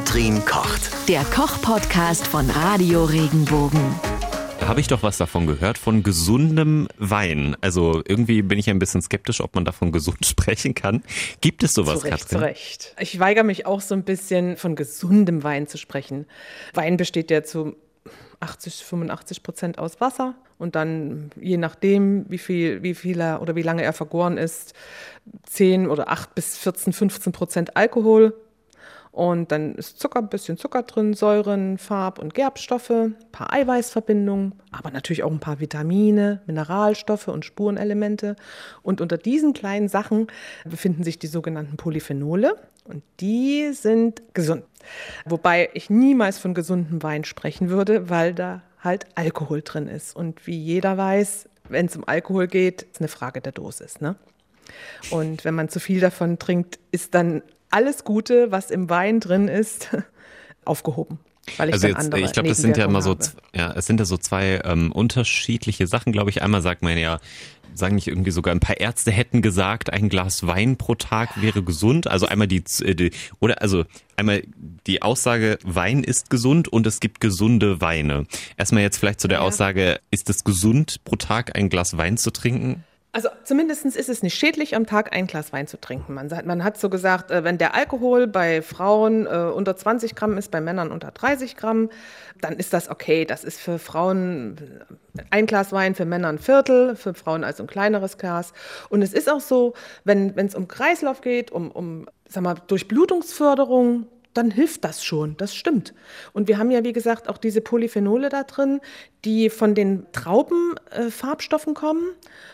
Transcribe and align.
Katrin 0.00 0.42
kocht. 0.46 1.08
Der 1.10 1.22
Koch-Podcast 1.24 2.26
von 2.26 2.48
Radio 2.48 3.04
Regenbogen. 3.04 3.80
Habe 4.62 4.80
ich 4.80 4.88
doch 4.88 5.02
was 5.02 5.18
davon 5.18 5.46
gehört, 5.46 5.76
von 5.76 6.02
gesundem 6.02 6.88
Wein. 6.96 7.54
Also 7.60 8.00
irgendwie 8.08 8.40
bin 8.40 8.58
ich 8.58 8.70
ein 8.70 8.78
bisschen 8.78 9.02
skeptisch, 9.02 9.42
ob 9.42 9.54
man 9.54 9.66
davon 9.66 9.92
gesund 9.92 10.24
sprechen 10.24 10.74
kann. 10.74 11.02
Gibt 11.42 11.62
es 11.62 11.74
sowas, 11.74 12.00
zu 12.00 12.06
Recht, 12.06 12.18
Katrin? 12.18 12.38
Zu 12.38 12.44
Recht. 12.44 12.96
Ich 12.98 13.20
weigere 13.20 13.44
mich 13.44 13.66
auch 13.66 13.82
so 13.82 13.94
ein 13.94 14.02
bisschen 14.02 14.56
von 14.56 14.74
gesundem 14.74 15.44
Wein 15.44 15.66
zu 15.66 15.76
sprechen. 15.76 16.24
Wein 16.72 16.96
besteht 16.96 17.30
ja 17.30 17.42
zu 17.42 17.76
80, 18.40 18.76
85 18.82 19.42
Prozent 19.42 19.78
aus 19.78 20.00
Wasser 20.00 20.34
und 20.56 20.76
dann 20.76 21.30
je 21.38 21.58
nachdem, 21.58 22.24
wie 22.30 22.38
viel, 22.38 22.82
wie 22.82 22.94
viel 22.94 23.20
er 23.20 23.42
oder 23.42 23.54
wie 23.54 23.62
lange 23.62 23.82
er 23.82 23.92
vergoren 23.92 24.38
ist, 24.38 24.72
10 25.42 25.88
oder 25.88 26.08
8 26.08 26.34
bis 26.34 26.56
14, 26.56 26.94
15 26.94 27.32
Prozent 27.32 27.76
Alkohol. 27.76 28.34
Und 29.12 29.50
dann 29.50 29.74
ist 29.74 29.98
Zucker, 29.98 30.20
ein 30.20 30.28
bisschen 30.28 30.56
Zucker 30.56 30.84
drin, 30.84 31.14
Säuren, 31.14 31.78
Farb- 31.78 32.20
und 32.20 32.32
Gerbstoffe, 32.32 32.90
ein 32.90 33.16
paar 33.32 33.52
Eiweißverbindungen, 33.52 34.54
aber 34.70 34.90
natürlich 34.92 35.24
auch 35.24 35.32
ein 35.32 35.40
paar 35.40 35.58
Vitamine, 35.58 36.42
Mineralstoffe 36.46 37.26
und 37.26 37.44
Spurenelemente. 37.44 38.36
Und 38.82 39.00
unter 39.00 39.18
diesen 39.18 39.52
kleinen 39.52 39.88
Sachen 39.88 40.28
befinden 40.64 41.02
sich 41.02 41.18
die 41.18 41.26
sogenannten 41.26 41.76
Polyphenole 41.76 42.54
und 42.84 43.02
die 43.18 43.72
sind 43.72 44.22
gesund. 44.32 44.64
Wobei 45.24 45.70
ich 45.74 45.90
niemals 45.90 46.38
von 46.38 46.54
gesundem 46.54 47.02
Wein 47.02 47.24
sprechen 47.24 47.68
würde, 47.68 48.10
weil 48.10 48.32
da 48.32 48.62
halt 48.78 49.06
Alkohol 49.16 49.62
drin 49.62 49.88
ist. 49.88 50.14
Und 50.14 50.46
wie 50.46 50.56
jeder 50.56 50.96
weiß, 50.96 51.48
wenn 51.68 51.86
es 51.86 51.96
um 51.96 52.06
Alkohol 52.06 52.46
geht, 52.46 52.82
ist 52.82 53.00
eine 53.00 53.08
Frage 53.08 53.40
der 53.40 53.52
Dosis. 53.52 54.00
Ne? 54.00 54.16
Und 55.10 55.44
wenn 55.44 55.54
man 55.54 55.68
zu 55.68 55.80
viel 55.80 56.00
davon 56.00 56.38
trinkt, 56.38 56.78
ist 56.90 57.14
dann 57.14 57.42
alles 57.70 58.04
Gute, 58.04 58.50
was 58.50 58.70
im 58.70 58.90
Wein 58.90 59.20
drin 59.20 59.48
ist, 59.48 59.88
aufgehoben. 60.64 61.18
Weil 61.56 61.70
ich 61.70 61.74
also 61.74 61.88
jetzt, 61.88 62.14
ich 62.14 62.32
glaube, 62.32 62.48
das 62.48 62.58
sind 62.58 62.76
ja 62.76 62.84
immer 62.84 63.02
so, 63.02 63.16
ja, 63.54 63.72
es 63.72 63.86
sind 63.86 63.98
ja 63.98 64.06
so 64.06 64.16
zwei 64.16 64.60
ähm, 64.64 64.92
unterschiedliche 64.92 65.86
Sachen, 65.86 66.12
glaube 66.12 66.30
ich. 66.30 66.42
Einmal 66.42 66.62
sagt 66.62 66.82
man 66.82 66.96
ja, 66.96 67.18
sagen 67.74 67.94
nicht 67.94 68.08
irgendwie 68.08 68.30
sogar 68.30 68.54
ein 68.54 68.60
paar 68.60 68.78
Ärzte 68.78 69.10
hätten 69.10 69.42
gesagt, 69.42 69.92
ein 69.92 70.08
Glas 70.08 70.46
Wein 70.46 70.76
pro 70.76 70.94
Tag 70.94 71.40
wäre 71.40 71.62
gesund. 71.62 72.06
Also 72.06 72.26
einmal 72.26 72.46
die, 72.46 72.62
äh, 72.82 72.94
die 72.94 73.10
oder 73.40 73.62
also 73.62 73.84
einmal 74.16 74.42
die 74.86 75.02
Aussage, 75.02 75.58
Wein 75.64 76.04
ist 76.04 76.30
gesund 76.30 76.68
und 76.68 76.86
es 76.86 77.00
gibt 77.00 77.20
gesunde 77.20 77.80
Weine. 77.80 78.26
Erstmal 78.56 78.82
jetzt 78.82 78.98
vielleicht 78.98 79.20
zu 79.20 79.28
der 79.28 79.38
Ja. 79.38 79.44
Aussage, 79.44 80.00
ist 80.10 80.30
es 80.30 80.44
gesund 80.44 81.02
pro 81.04 81.16
Tag 81.16 81.56
ein 81.56 81.68
Glas 81.68 81.96
Wein 81.96 82.16
zu 82.16 82.30
trinken? 82.30 82.84
Also 83.12 83.28
zumindest 83.42 83.84
ist 83.84 84.08
es 84.08 84.22
nicht 84.22 84.34
schädlich, 84.34 84.76
am 84.76 84.86
Tag 84.86 85.12
ein 85.12 85.26
Glas 85.26 85.52
Wein 85.52 85.66
zu 85.66 85.80
trinken. 85.80 86.14
Man, 86.14 86.30
man 86.44 86.62
hat 86.62 86.78
so 86.78 86.88
gesagt, 86.88 87.32
äh, 87.32 87.42
wenn 87.42 87.58
der 87.58 87.74
Alkohol 87.74 88.28
bei 88.28 88.62
Frauen 88.62 89.26
äh, 89.26 89.50
unter 89.52 89.76
20 89.76 90.14
Gramm 90.14 90.38
ist, 90.38 90.52
bei 90.52 90.60
Männern 90.60 90.92
unter 90.92 91.10
30 91.10 91.56
Gramm, 91.56 91.90
dann 92.40 92.54
ist 92.54 92.72
das 92.72 92.88
okay. 92.88 93.24
Das 93.24 93.42
ist 93.42 93.60
für 93.60 93.80
Frauen 93.80 94.58
äh, 95.16 95.22
ein 95.30 95.46
Glas 95.46 95.72
Wein, 95.72 95.96
für 95.96 96.04
Männer 96.04 96.28
ein 96.28 96.38
Viertel, 96.38 96.94
für 96.94 97.14
Frauen 97.14 97.42
also 97.42 97.64
ein 97.64 97.66
kleineres 97.66 98.16
Glas. 98.16 98.52
Und 98.90 99.02
es 99.02 99.12
ist 99.12 99.28
auch 99.28 99.40
so, 99.40 99.74
wenn 100.04 100.32
es 100.36 100.54
um 100.54 100.68
Kreislauf 100.68 101.20
geht, 101.20 101.50
um, 101.50 101.72
um 101.72 102.06
sag 102.28 102.44
mal, 102.44 102.54
Durchblutungsförderung, 102.68 104.06
dann 104.34 104.50
hilft 104.50 104.84
das 104.84 105.04
schon, 105.04 105.36
das 105.36 105.54
stimmt. 105.54 105.92
Und 106.32 106.48
wir 106.48 106.58
haben 106.58 106.70
ja, 106.70 106.84
wie 106.84 106.92
gesagt, 106.92 107.28
auch 107.28 107.38
diese 107.38 107.60
Polyphenole 107.60 108.28
da 108.28 108.44
drin, 108.44 108.80
die 109.24 109.50
von 109.50 109.74
den 109.74 110.06
Traubenfarbstoffen 110.12 111.72
äh, 111.72 111.76
kommen. 111.76 112.10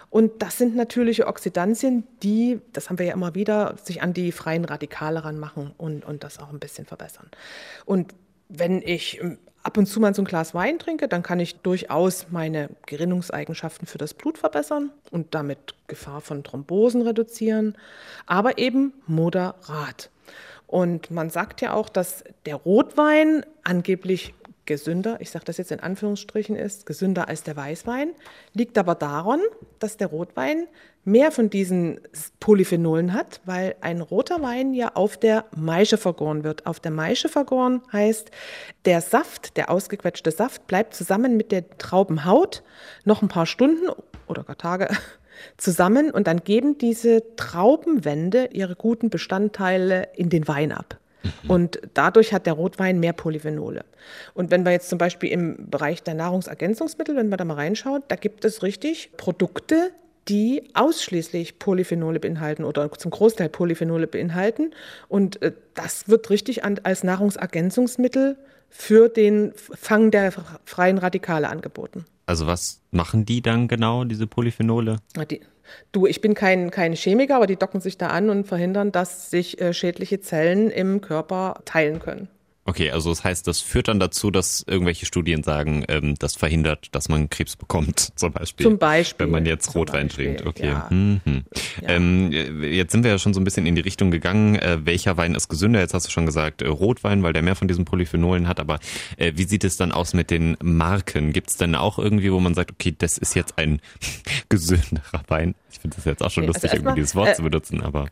Und 0.09 0.43
das 0.43 0.57
sind 0.59 0.75
natürliche 0.75 1.27
Oxidantien, 1.27 2.05
die, 2.23 2.61
das 2.73 2.89
haben 2.89 2.99
wir 2.99 3.07
ja 3.07 3.13
immer 3.13 3.35
wieder, 3.35 3.75
sich 3.83 4.03
an 4.03 4.15
die 4.15 4.33
freien 4.33 4.65
Radikale 4.65 5.25
ranmachen 5.25 5.73
und, 5.77 6.05
und 6.05 6.25
das 6.25 6.39
auch 6.39 6.51
ein 6.51 6.61
bisschen 6.61 6.87
verbessern. 6.87 7.29
Und 7.85 8.15
wenn 8.49 8.81
ich 8.81 9.21
ähm, 9.21 9.39
ab 9.67 9.77
und 9.77 9.87
zu 9.87 10.01
mal 10.01 10.15
so 10.15 10.23
ein 10.23 10.27
Glas 10.27 10.55
Wein 10.55 10.79
trinke, 10.79 11.09
dann 11.09 11.23
kann 11.23 11.41
ich 11.41 11.57
durchaus 11.57 12.29
meine 12.31 12.71
Gerinnungseigenschaften 12.87 13.87
für 13.87 13.99
das 13.99 14.15
Blut 14.15 14.39
verbessern 14.39 14.93
und 15.11 15.35
damit 15.35 15.75
Gefahr 15.89 16.21
von 16.21 16.45
Thrombosen 16.45 17.03
reduzieren, 17.03 17.77
aber 18.27 18.59
eben 18.59 18.93
moderat. 19.07 20.11
Und 20.67 21.11
man 21.11 21.31
sagt 21.31 21.61
ja 21.61 21.73
auch, 21.73 21.89
dass 21.89 22.25
der 22.45 22.57
Rotwein 22.57 23.45
angeblich 23.63 24.35
gesünder, 24.67 25.19
ich 25.21 25.31
sage 25.31 25.45
das 25.45 25.59
jetzt 25.59 25.71
in 25.71 25.81
Anführungsstrichen 25.81 26.57
ist, 26.57 26.87
gesünder 26.87 27.29
als 27.29 27.45
der 27.45 27.57
Weißwein, 27.57 28.11
liegt 28.53 28.77
aber 28.79 28.95
daran, 28.95 29.41
dass 29.79 29.97
der 29.97 30.09
Rotwein 30.09 30.67
mehr 31.05 31.31
von 31.31 31.49
diesen 31.49 32.01
Polyphenolen 32.41 33.15
hat, 33.15 33.41
weil 33.45 33.77
ein 33.81 34.01
roter 34.01 34.43
Wein 34.43 34.75
ja 34.75 34.91
auf 34.95 35.17
der 35.17 35.45
Maische 35.55 35.99
vergoren 35.99 36.43
wird. 36.43 36.67
Auf 36.67 36.81
der 36.81 36.91
Maische 36.91 37.29
vergoren 37.29 37.81
heißt, 37.93 38.33
der 38.85 39.01
Saft, 39.01 39.57
der 39.57 39.71
ausgequetschte 39.71 40.33
Saft, 40.33 40.67
bleibt 40.67 40.95
zusammen 40.95 41.37
mit 41.37 41.53
der 41.53 41.79
Traubenhaut 41.79 42.65
noch 43.05 43.23
ein 43.23 43.29
paar 43.29 43.47
Stunden 43.47 43.89
oder 44.27 44.43
gar 44.43 44.59
Tage 44.59 44.89
zusammen 45.57 46.11
und 46.11 46.27
dann 46.27 46.45
geben 46.45 46.79
diese 46.79 47.23
Traubenwände 47.37 48.51
ihre 48.53 48.77
guten 48.77 49.11
Bestandteile 49.11 50.09
in 50.17 50.31
den 50.31 50.49
Wein 50.49 50.73
ab. 50.73 50.99
Und 51.49 51.81
dadurch 51.95 52.33
hat 52.33 52.47
der 52.47 52.53
Rotwein 52.53 53.01
mehr 53.01 53.13
Polyphenole. 53.13 53.85
Und 54.35 54.51
wenn 54.51 54.65
wir 54.65 54.73
jetzt 54.73 54.89
zum 54.89 54.99
Beispiel 54.99 55.31
im 55.31 55.71
Bereich 55.71 56.03
der 56.03 56.15
Nahrungsergänzungsmittel, 56.15 57.17
wenn 57.17 57.29
man 57.29 57.39
da 57.39 57.45
mal 57.45 57.55
reinschaut, 57.55 58.03
da 58.09 58.17
gibt 58.17 58.45
es 58.45 58.63
richtig 58.63 59.11
Produkte, 59.17 59.91
die 60.29 60.71
ausschließlich 60.75 61.59
Polyphenole 61.59 62.21
beinhalten 62.21 62.65
oder 62.65 62.91
zum 62.93 63.11
Großteil 63.11 63.49
Polyphenole 63.49 64.07
beinhalten. 64.07 64.73
Und 65.09 65.41
äh, 65.43 65.53
das 65.75 66.09
wird 66.09 66.31
richtig 66.31 66.65
als 66.65 67.05
Nahrungsergänzungsmittel 67.05 68.37
für 68.69 69.09
den 69.09 69.53
Fang 69.55 70.11
der 70.11 70.33
freien 70.65 70.99
Radikale 70.99 71.49
angeboten. 71.49 72.05
Also 72.27 72.47
was 72.47 72.81
machen 72.91 73.25
die 73.25 73.41
dann 73.41 73.69
genau, 73.69 74.05
diese 74.05 74.27
Polyphenole? 74.27 74.99
Die, 75.31 75.41
du, 75.93 76.07
ich 76.07 76.21
bin 76.21 76.35
kein, 76.35 76.71
kein 76.71 76.95
Chemiker, 76.95 77.37
aber 77.37 77.47
die 77.47 77.57
docken 77.57 77.81
sich 77.81 77.99
da 77.99 78.09
an 78.09 78.31
und 78.31 78.49
verhindern, 78.49 78.91
dass 78.91 79.31
sich 79.31 79.61
äh, 79.61 79.73
schädliche 79.73 80.21
Zellen 80.21 80.71
im 80.71 81.01
Körper 81.01 81.61
teilen 81.65 82.01
können. 82.01 82.29
Okay, 82.67 82.91
also 82.91 83.11
das 83.11 83.23
heißt, 83.23 83.47
das 83.47 83.61
führt 83.61 83.89
dann 83.89 84.01
dazu, 84.01 84.33
dass 84.33 84.65
irgendwelche 84.67 85.07
Studien 85.07 85.45
sagen, 85.45 85.85
ähm, 85.89 86.17
das 86.19 86.35
verhindert, 86.35 86.89
dass 86.93 87.09
man 87.09 87.31
Krebs 87.31 87.55
bekommt, 87.55 88.01
zum 88.17 88.33
Beispiel. 88.33 88.65
Zum 88.65 88.79
Beispiel. 88.79 89.27
Wenn 89.27 89.31
man 89.31 89.47
jetzt 89.47 89.75
Rotwein 89.75 90.09
trinkt, 90.09 90.45
okay. 90.45 90.67
ja. 90.67 90.89
Mhm. 90.91 91.45
Ja. 91.81 91.91
Ähm, 91.91 92.33
jetzt 92.63 92.91
sind 92.91 93.05
wir 93.05 93.13
ja 93.13 93.19
schon 93.19 93.35
so 93.35 93.41
ein 93.41 93.45
bisschen 93.45 93.67
in 93.67 93.77
die 93.77 93.81
Richtung 93.81 94.11
gegangen, 94.11 94.57
äh, 94.57 94.85
welcher 94.85 95.17
Wein 95.17 95.37
ist 95.37 95.49
gesünder? 95.49 95.81
Jetzt 95.81 95.95
hast 95.95 96.09
du 96.09 96.11
schon 96.11 96.27
gesagt, 96.27 96.61
äh, 96.61 96.67
Rotwein, 96.67 97.23
weil 97.23 97.33
der 97.33 97.43
mehr 97.43 97.55
von 97.55 97.69
diesen 97.69 97.85
Polyphenolen 97.85 98.49
hat, 98.49 98.59
aber 98.59 98.81
äh, 99.17 99.33
wie 99.37 99.45
sieht 99.45 99.63
es 99.63 99.77
dann 99.77 99.93
aus 99.93 100.13
mit 100.13 100.31
den 100.31 100.57
Marken? 100.61 101.33
Gibt 101.33 101.51
es 101.51 101.57
denn 101.57 101.77
auch 101.77 102.01
irgendwie, 102.01 102.33
wo 102.33 102.41
man 102.41 102.55
sagt, 102.55 102.73
okay, 102.73 102.95
das 102.97 103.17
ist 103.17 103.35
jetzt 103.35 103.59
ein 103.59 103.81
gesünderer 104.49 105.23
Wein? 105.29 105.55
Ich 105.77 105.83
finde 105.83 105.97
das 105.97 106.07
jetzt 106.07 106.23
auch 106.23 106.31
schon 106.31 106.45
Nee, 106.45 106.49
also 106.49 106.57
lustig, 106.57 106.73
irgendwie 106.73 106.87
erstmal, 106.87 106.95
dieses 106.95 107.15
Wort 107.15 107.29
äh, 107.29 107.35
zu 107.35 107.43
benutzen, 107.43 107.83
aber 107.83 108.07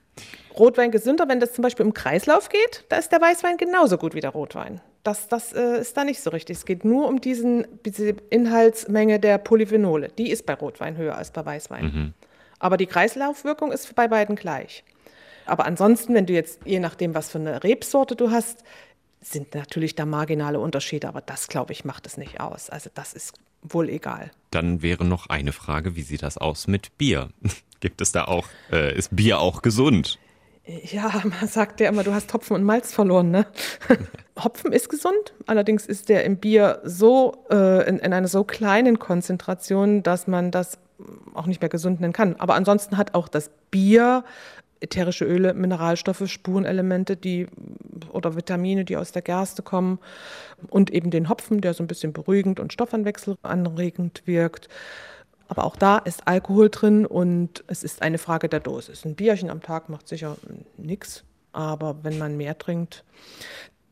Rotwein 0.59 0.91
gesünder, 0.91 1.29
wenn 1.29 1.41
das 1.41 1.55
zum 1.55 1.63
Beispiel 1.63 1.87
im 1.87 1.95
Kreislauf 1.95 2.51
geht, 2.51 2.85
da 2.91 2.97
ist 2.97 3.11
der 3.11 3.21
Weißwein 3.21 3.57
genauso 3.57 3.97
gut 3.97 4.15
wie 4.15 4.21
der 4.21 4.31
Rotwein. 4.31 4.83
Das, 5.03 5.29
das 5.29 5.53
äh, 5.53 5.81
ist 5.81 5.97
da 5.97 6.05
nicht 6.05 6.21
so 6.21 6.31
richtig. 6.31 6.59
Es 6.59 6.67
geht 6.67 6.85
nur 6.85 7.09
um 7.09 7.21
diesen, 7.21 7.67
diese 7.85 8.17
Inhaltsmenge 8.31 9.19
der 9.19 9.39
Polyphenole. 9.39 10.09
Die 10.09 10.31
ist 10.31 10.45
bei 10.45 10.55
Rotwein 10.55 10.97
höher 10.97 11.17
als 11.17 11.31
bei 11.31 11.45
Weißwein. 11.45 12.15
Aber 12.59 12.77
die 12.77 12.87
Kreislaufwirkung 12.87 13.73
ist 13.73 13.95
bei 13.95 14.09
beiden 14.09 14.37
gleich. 14.37 14.85
Aber 15.47 15.67
ansonsten, 15.67 16.15
wenn 16.15 16.27
du 16.27 16.33
jetzt, 16.33 16.61
je 16.65 16.81
nachdem, 16.81 17.15
was 17.15 17.31
für 17.31 17.39
eine 17.39 17.65
Rebsorte 17.65 18.15
du 18.17 18.31
hast, 18.31 18.63
sind 19.21 19.55
natürlich 19.55 19.95
da 19.95 20.07
marginale 20.07 20.61
Unterschiede, 20.61 21.09
aber 21.09 21.21
das, 21.21 21.49
glaube 21.49 21.73
ich, 21.73 21.85
macht 21.85 22.07
es 22.07 22.17
nicht 22.17 22.41
aus. 22.41 22.71
Also 22.71 22.91
das 22.95 23.15
ist 23.15 23.35
wohl 23.65 23.89
egal. 23.89 24.31
dann 24.51 24.83
wäre 24.83 25.05
noch 25.05 25.29
eine 25.29 25.53
Frage, 25.53 25.97
wie 25.97 26.03
sieht 26.03 26.23
das 26.23 26.39
aus 26.39 26.69
mit 26.69 26.97
Bier? 26.97 27.31
Gibt 27.81 28.01
es 28.01 28.13
da 28.13 28.25
auch, 28.25 28.47
äh, 28.71 28.97
ist 28.97 29.15
Bier 29.15 29.41
auch 29.41 29.63
gesund? 29.63 30.19
Ja, 30.67 31.23
man 31.25 31.49
sagt 31.49 31.81
ja 31.81 31.89
immer, 31.89 32.05
du 32.05 32.15
hast 32.15 32.33
Hopfen 32.33 32.55
und 32.55 32.63
Malz 32.63 32.95
verloren, 32.95 33.31
ne? 33.31 33.47
Hopfen 34.43 34.73
ist 34.73 34.89
gesund, 34.89 35.35
allerdings 35.47 35.85
ist 35.85 36.09
der 36.09 36.25
im 36.25 36.39
Bier 36.39 36.81
so 36.85 37.45
äh, 37.51 37.87
in, 37.87 37.99
in 37.99 38.13
einer 38.15 38.29
so 38.29 38.45
kleinen 38.45 38.99
Konzentration, 38.99 40.03
dass 40.03 40.27
man 40.27 40.51
das 40.51 40.79
auch 41.35 41.47
nicht 41.47 41.61
mehr 41.61 41.69
gesund 41.69 42.01
nennen 42.01 42.13
kann. 42.13 42.37
Aber 42.37 42.55
ansonsten 42.55 42.97
hat 42.97 43.15
auch 43.15 43.29
das 43.29 43.51
Bier 43.71 44.25
ätherische 44.85 45.25
Öle, 45.25 45.55
Mineralstoffe, 45.55 46.29
Spurenelemente, 46.29 47.17
die 47.17 47.49
oder 48.13 48.37
Vitamine, 48.37 48.85
die 48.85 48.97
aus 48.97 49.13
der 49.13 49.23
Gerste 49.23 49.63
kommen 49.63 49.99
und 50.71 50.91
eben 50.93 51.11
den 51.11 51.29
Hopfen, 51.29 51.61
der 51.61 51.75
so 51.75 51.83
ein 51.83 51.89
bisschen 51.89 52.13
beruhigend 52.13 52.61
und 52.61 52.73
stoffwechselanregend 52.73 54.23
wirkt. 54.27 54.69
Aber 55.49 55.65
auch 55.65 55.77
da 55.77 55.99
ist 55.99 56.27
Alkohol 56.27 56.71
drin 56.71 57.05
und 57.07 57.65
es 57.67 57.85
ist 57.85 58.03
eine 58.03 58.19
Frage 58.19 58.49
der 58.49 58.61
Dosis. 58.61 59.05
Ein 59.05 59.15
Bierchen 59.15 59.51
am 59.51 59.63
Tag 59.63 59.89
macht 59.89 60.09
sicher 60.09 60.37
nichts, 60.77 61.25
aber 61.53 61.97
wenn 62.03 62.19
man 62.19 62.37
mehr 62.37 62.57
trinkt, 62.57 63.05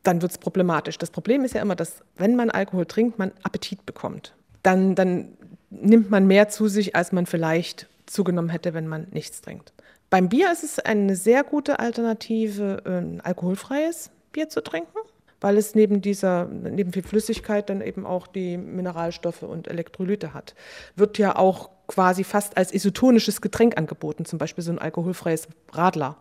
dann 0.03 0.23
wird 0.23 0.33
es 0.33 0.39
problematisch. 0.39 0.99
Das 0.99 1.11
Problem 1.11 1.45
ist 1.45 1.55
ja 1.55 1.63
immer, 1.63 1.77
dass 1.77 2.03
wenn 2.17 2.37
man 2.37 2.51
Alkohol 2.51 2.87
trinkt, 2.87 3.19
man 3.19 3.33
Appetit 3.43 3.85
bekommt. 3.87 4.35
Dann, 4.63 4.95
dann 4.95 5.37
nimmt 5.71 6.11
man 6.11 6.27
mehr 6.27 6.49
zu 6.49 6.69
sich, 6.69 6.97
als 6.97 7.13
man 7.13 7.27
vielleicht 7.27 7.89
zugenommen 8.07 8.51
hätte, 8.51 8.75
wenn 8.75 8.89
man 8.89 9.07
nichts 9.11 9.41
trinkt. 9.41 9.73
Beim 10.13 10.29
Bier 10.29 10.53
ist 10.53 10.63
es 10.63 10.79
eine 10.79 11.17
sehr 11.17 11.43
gute 11.43 11.79
Alternative, 11.79 12.83
ein 12.85 13.23
alkoholfreies 13.23 14.11
Bier 14.31 14.51
zu 14.51 14.63
trinken, 14.63 14.99
weil 15.41 15.57
es 15.57 15.75
neben 15.75 16.03
dieser, 16.03 16.45
neben 16.45 16.93
viel 16.93 17.03
Flüssigkeit 17.03 17.71
dann 17.71 17.81
eben 17.81 18.05
auch 18.05 18.27
die 18.27 18.59
Mineralstoffe 18.59 19.43
und 19.43 19.69
Elektrolyte 19.69 20.35
hat. 20.35 20.55
Wird 20.97 21.17
ja 21.17 21.37
auch 21.37 21.71
quasi 21.87 22.25
fast 22.25 22.59
als 22.59 22.75
isotonisches 22.75 23.41
Getränk 23.41 23.79
angeboten, 23.79 24.27
zum 24.27 24.39
Beispiel 24.39 24.63
so 24.63 24.71
ein 24.71 24.79
alkoholfreies 24.79 25.49
Radler. 25.73 26.19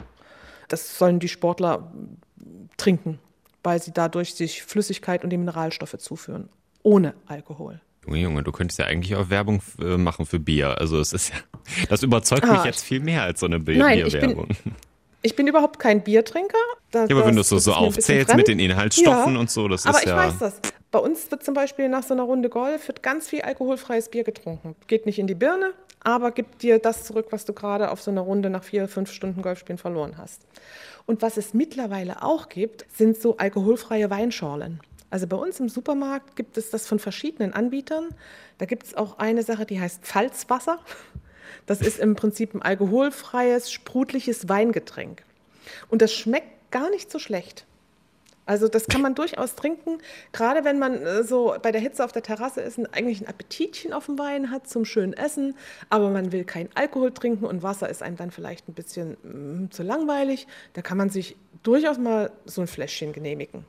Das 0.70 0.98
sollen 0.98 1.20
die 1.20 1.28
Sportler 1.28 1.92
trinken, 2.78 3.20
weil 3.62 3.82
sie 3.82 3.92
dadurch 3.92 4.36
sich 4.36 4.64
Flüssigkeit 4.64 5.26
und 5.26 5.32
die 5.32 5.38
Mineralstoffe 5.38 5.98
zuführen, 5.98 6.48
ohne 6.82 7.14
Alkohol. 7.28 7.82
Junge, 8.06 8.20
Junge, 8.20 8.44
du 8.44 8.52
könntest 8.52 8.80
ja 8.80 8.86
eigentlich 8.86 9.16
auch 9.16 9.30
Werbung 9.30 9.62
äh, 9.80 9.98
machen 9.98 10.26
für 10.26 10.40
Bier. 10.40 10.78
Also 10.80 11.00
es 11.00 11.14
ist 11.14 11.30
ja, 11.30 11.36
das 11.90 12.04
überzeugt 12.04 12.44
ah, 12.46 12.54
mich 12.54 12.64
jetzt 12.64 12.84
viel 12.84 13.00
mehr 13.00 13.24
als 13.24 13.40
so 13.40 13.46
eine 13.46 13.60
Bierwerbung. 13.60 14.50
Ich 15.24 15.36
bin 15.36 15.46
überhaupt 15.46 15.78
kein 15.78 16.04
Biertrinker. 16.04 16.58
Das, 16.90 17.08
ja, 17.08 17.16
aber 17.16 17.28
wenn 17.28 17.36
du 17.36 17.42
es 17.42 17.50
so, 17.50 17.60
so 17.60 17.74
aufzählst 17.74 18.36
mit 18.36 18.48
den 18.48 18.58
Inhaltsstoffen 18.58 19.36
ja, 19.36 19.40
und 19.40 19.52
so, 19.52 19.68
das 19.68 19.86
aber 19.86 20.00
ist 20.00 20.06
ja. 20.06 20.16
Aber 20.16 20.24
ich 20.24 20.32
weiß 20.32 20.40
das. 20.40 20.60
Bei 20.90 20.98
uns 20.98 21.30
wird 21.30 21.44
zum 21.44 21.54
Beispiel 21.54 21.90
nach 21.90 22.02
so 22.02 22.16
einer 22.16 22.24
Runde 22.24 22.50
Golf 22.50 22.88
wird 22.88 23.04
ganz 23.04 23.30
viel 23.30 23.42
alkoholfreies 23.42 24.10
Bier 24.10 24.24
getrunken. 24.24 24.76
Geht 24.88 25.06
nicht 25.06 25.20
in 25.20 25.28
die 25.28 25.36
Birne, 25.36 25.74
aber 26.00 26.32
gibt 26.32 26.64
dir 26.64 26.80
das 26.80 27.04
zurück, 27.04 27.28
was 27.30 27.46
du 27.46 27.54
gerade 27.54 27.92
auf 27.92 28.02
so 28.02 28.10
einer 28.10 28.22
Runde 28.22 28.50
nach 28.50 28.64
vier, 28.64 28.88
fünf 28.88 29.12
Stunden 29.12 29.44
Golfspielen 29.44 29.78
verloren 29.78 30.18
hast. 30.18 30.42
Und 31.06 31.22
was 31.22 31.38
es 31.38 31.54
mittlerweile 31.54 32.24
auch 32.24 32.50
gibt, 32.50 32.86
sind 32.94 33.16
so 33.16 33.38
alkoholfreie 33.38 34.10
Weinschorlen. 34.10 34.80
Also 35.12 35.28
bei 35.28 35.36
uns 35.36 35.60
im 35.60 35.70
Supermarkt 35.70 36.38
gibt 36.38 36.58
es 36.58 36.72
das 36.72 36.88
von 36.88 36.98
verschiedenen 36.98 37.54
Anbietern. 37.54 38.16
Da 38.58 38.66
gibt 38.66 38.88
es 38.88 38.96
auch 38.96 39.20
eine 39.20 39.44
Sache, 39.44 39.66
die 39.66 39.80
heißt 39.80 40.04
Pfalzwasser. 40.04 40.80
Das 41.66 41.82
ist 41.82 42.00
im 42.00 42.16
Prinzip 42.16 42.56
ein 42.56 42.62
alkoholfreies, 42.62 43.72
sprudliches 43.72 44.48
Weingetränk. 44.48 45.24
Und 45.90 46.02
das 46.02 46.14
schmeckt 46.14 46.72
gar 46.72 46.90
nicht 46.90 47.12
so 47.12 47.20
schlecht. 47.20 47.66
Also 48.46 48.68
das 48.68 48.88
kann 48.88 49.02
man 49.02 49.14
durchaus 49.14 49.56
trinken, 49.56 50.00
gerade 50.32 50.66
wenn 50.66 50.80
man 50.80 50.96
äh, 50.96 51.24
so 51.24 51.56
bei 51.62 51.72
der 51.72 51.80
Hitze 51.80 52.04
auf 52.04 52.12
der 52.12 52.24
Terrasse 52.24 52.62
ist 52.62 52.80
und 52.80 52.88
eigentlich 52.88 53.22
ein 53.22 53.28
Appetitchen 53.28 53.94
auf 53.94 54.08
dem 54.08 54.18
Wein 54.18 54.50
hat 54.50 54.68
zum 54.68 54.84
schönen 54.84 55.14
Essen, 55.14 55.56
aber 55.90 56.10
man 56.10 56.32
will 56.32 56.44
keinen 56.44 56.70
Alkohol 56.74 57.12
trinken 57.12 57.46
und 57.46 57.62
Wasser 57.62 57.88
ist 57.88 58.02
einem 58.02 58.18
dann 58.18 58.32
vielleicht 58.32 58.68
ein 58.68 58.74
bisschen 58.74 59.16
mm, 59.22 59.72
zu 59.72 59.84
langweilig. 59.84 60.48
Da 60.74 60.82
kann 60.82 60.98
man 60.98 61.10
sich 61.10 61.38
durchaus 61.62 62.00
mal 62.00 62.32
so 62.46 62.62
ein 62.62 62.68
Fläschchen 62.68 63.14
genehmigen, 63.14 63.64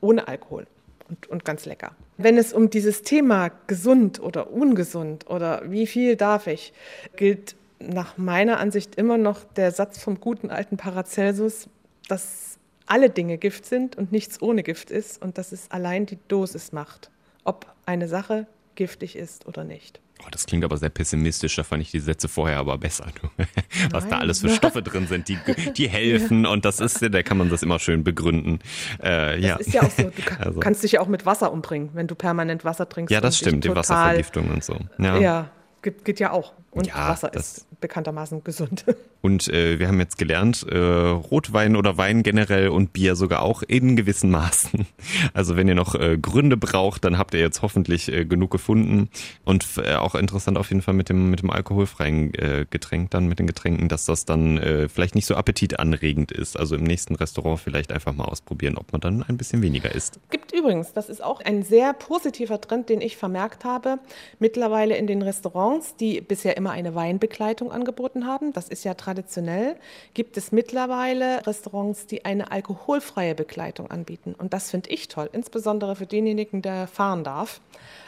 ohne 0.00 0.28
Alkohol 0.28 0.66
und, 1.08 1.26
und 1.28 1.44
ganz 1.44 1.64
lecker. 1.66 1.92
Wenn 2.16 2.36
es 2.36 2.52
um 2.52 2.70
dieses 2.70 3.02
Thema 3.02 3.50
gesund 3.66 4.20
oder 4.20 4.50
ungesund 4.50 5.28
oder 5.28 5.62
wie 5.70 5.86
viel 5.86 6.16
darf 6.16 6.46
ich, 6.46 6.72
gilt 7.16 7.56
nach 7.78 8.18
meiner 8.18 8.58
Ansicht 8.58 8.96
immer 8.96 9.18
noch 9.18 9.44
der 9.44 9.70
Satz 9.70 9.98
vom 10.02 10.20
guten 10.20 10.50
alten 10.50 10.76
Paracelsus, 10.76 11.68
dass 12.08 12.58
alle 12.86 13.10
Dinge 13.10 13.38
Gift 13.38 13.66
sind 13.66 13.96
und 13.96 14.12
nichts 14.12 14.40
ohne 14.42 14.62
Gift 14.62 14.90
ist 14.90 15.22
und 15.22 15.38
dass 15.38 15.52
es 15.52 15.70
allein 15.70 16.06
die 16.06 16.18
Dosis 16.28 16.72
macht, 16.72 17.10
ob 17.44 17.66
eine 17.86 18.08
Sache 18.08 18.46
giftig 18.78 19.16
ist 19.16 19.46
oder 19.46 19.64
nicht. 19.64 20.00
Oh, 20.20 20.28
das 20.30 20.46
klingt 20.46 20.64
aber 20.64 20.76
sehr 20.76 20.88
pessimistisch, 20.88 21.56
da 21.56 21.64
fand 21.64 21.82
ich 21.82 21.90
die 21.90 21.98
Sätze 21.98 22.28
vorher 22.28 22.58
aber 22.58 22.78
besser. 22.78 23.06
Was 23.90 24.04
Nein. 24.04 24.10
da 24.10 24.18
alles 24.18 24.40
für 24.40 24.48
Stoffe 24.50 24.82
drin 24.82 25.08
sind, 25.08 25.28
die, 25.28 25.36
die 25.76 25.88
helfen 25.90 26.46
und 26.46 26.64
das 26.64 26.78
ist, 26.78 27.02
da 27.02 27.22
kann 27.24 27.38
man 27.38 27.50
das 27.50 27.64
immer 27.64 27.80
schön 27.80 28.04
begründen. 28.04 28.60
Äh, 29.02 29.40
ja. 29.40 29.58
Das 29.58 29.66
ist 29.66 29.74
ja 29.74 29.82
auch 29.82 29.90
so, 29.90 30.04
du 30.04 30.22
kann, 30.22 30.46
also. 30.46 30.60
kannst 30.60 30.84
dich 30.84 30.92
ja 30.92 31.00
auch 31.00 31.08
mit 31.08 31.26
Wasser 31.26 31.52
umbringen, 31.52 31.90
wenn 31.94 32.06
du 32.06 32.14
permanent 32.14 32.64
Wasser 32.64 32.88
trinkst. 32.88 33.12
Ja, 33.12 33.20
das 33.20 33.36
stimmt, 33.36 33.64
die 33.64 33.74
Wasservergiftung 33.74 34.48
und 34.48 34.62
so. 34.62 34.78
Ja, 34.98 35.18
ja 35.18 35.50
geht, 35.82 36.04
geht 36.04 36.20
ja 36.20 36.32
auch. 36.32 36.52
Und 36.70 36.86
ja, 36.86 37.08
Wasser 37.08 37.32
ist 37.32 37.66
bekanntermaßen 37.80 38.44
gesund. 38.44 38.84
Und 39.20 39.48
äh, 39.48 39.80
wir 39.80 39.88
haben 39.88 39.98
jetzt 39.98 40.16
gelernt, 40.16 40.64
äh, 40.70 40.78
Rotwein 40.78 41.74
oder 41.74 41.96
Wein 41.96 42.22
generell 42.22 42.68
und 42.68 42.92
Bier 42.92 43.16
sogar 43.16 43.42
auch 43.42 43.64
in 43.64 43.96
gewissen 43.96 44.30
Maßen. 44.30 44.86
Also 45.34 45.56
wenn 45.56 45.66
ihr 45.68 45.74
noch 45.74 45.94
äh, 45.94 46.16
Gründe 46.16 46.56
braucht, 46.56 47.04
dann 47.04 47.18
habt 47.18 47.34
ihr 47.34 47.40
jetzt 47.40 47.62
hoffentlich 47.62 48.12
äh, 48.12 48.24
genug 48.24 48.50
gefunden. 48.50 49.08
Und 49.44 49.66
äh, 49.76 49.94
auch 49.94 50.14
interessant 50.14 50.56
auf 50.56 50.70
jeden 50.70 50.82
Fall 50.82 50.94
mit 50.94 51.08
dem, 51.08 51.30
mit 51.30 51.42
dem 51.42 51.50
alkoholfreien 51.50 52.32
äh, 52.34 52.66
Getränk, 52.70 53.10
dann 53.10 53.26
mit 53.26 53.38
den 53.38 53.46
Getränken, 53.46 53.88
dass 53.88 54.04
das 54.04 54.24
dann 54.24 54.60
vielleicht 54.88 55.14
nicht 55.14 55.26
so 55.26 55.34
appetitanregend 55.34 56.32
ist. 56.32 56.58
Also 56.58 56.76
im 56.76 56.84
nächsten 56.84 57.14
Restaurant 57.14 57.60
vielleicht 57.60 57.92
einfach 57.92 58.14
mal 58.14 58.24
ausprobieren, 58.24 58.76
ob 58.76 58.92
man 58.92 59.00
dann 59.00 59.22
ein 59.22 59.36
bisschen 59.36 59.62
weniger 59.62 59.94
isst. 59.94 60.20
Gibt 60.30 60.52
übrigens, 60.52 60.92
das 60.92 61.08
ist 61.08 61.22
auch 61.22 61.40
ein 61.40 61.62
sehr 61.62 61.92
positiver 61.92 62.60
Trend, 62.60 62.88
den 62.88 63.00
ich 63.00 63.16
vermerkt 63.16 63.64
habe, 63.64 63.98
mittlerweile 64.38 64.96
in 64.96 65.06
den 65.06 65.22
Restaurants, 65.22 65.96
die 65.96 66.20
bisher 66.20 66.56
immer 66.58 66.72
eine 66.72 66.94
Weinbegleitung 66.94 67.72
angeboten 67.72 68.26
haben. 68.26 68.52
Das 68.52 68.68
ist 68.68 68.84
ja 68.84 68.92
traditionell. 68.92 69.76
Gibt 70.12 70.36
es 70.36 70.52
mittlerweile 70.52 71.46
Restaurants, 71.46 72.06
die 72.06 72.26
eine 72.26 72.50
alkoholfreie 72.52 73.34
Begleitung 73.34 73.90
anbieten. 73.90 74.34
Und 74.36 74.52
das 74.52 74.70
finde 74.70 74.90
ich 74.90 75.08
toll, 75.08 75.30
insbesondere 75.32 75.96
für 75.96 76.06
denjenigen, 76.06 76.60
der 76.60 76.86
fahren 76.86 77.24
darf, 77.24 77.62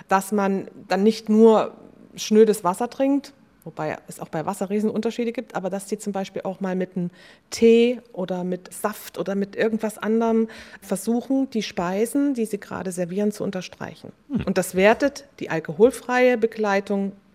dass 0.08 0.32
man 0.32 0.68
dann 0.88 1.02
nicht 1.02 1.30
nur 1.30 1.72
schnödes 2.16 2.64
Wasser 2.64 2.90
trinkt, 2.90 3.32
wobei 3.64 3.96
es 4.08 4.20
auch 4.20 4.28
bei 4.28 4.46
Wasser 4.46 4.70
Riesenunterschiede 4.70 5.32
gibt, 5.32 5.54
aber 5.54 5.70
dass 5.70 5.86
die 5.86 5.98
zum 5.98 6.12
Beispiel 6.12 6.42
auch 6.42 6.60
mal 6.60 6.74
mit 6.74 6.96
einem 6.96 7.10
Tee 7.50 8.00
oder 8.12 8.44
mit 8.44 8.72
Saft 8.72 9.18
oder 9.18 9.34
mit 9.34 9.56
irgendwas 9.56 9.98
anderem 9.98 10.48
versuchen, 10.80 11.50
die 11.50 11.62
Speisen, 11.62 12.34
die 12.34 12.46
sie 12.46 12.58
gerade 12.58 12.92
servieren, 12.92 13.32
zu 13.32 13.44
unterstreichen. 13.44 14.12
Hm. 14.28 14.44
Und 14.44 14.58
das 14.58 14.74
wertet 14.74 15.26
die 15.38 15.50
alkoholfreie 15.50 16.38
Begleitung 16.38 17.12